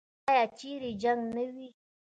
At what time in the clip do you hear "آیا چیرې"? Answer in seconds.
0.29-0.91